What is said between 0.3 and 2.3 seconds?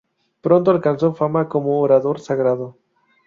Pronto alcanzó fama como orador